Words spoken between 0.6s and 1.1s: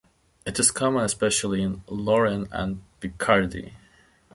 common